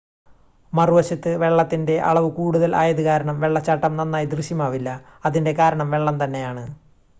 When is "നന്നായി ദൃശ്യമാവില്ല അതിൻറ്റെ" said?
3.97-5.53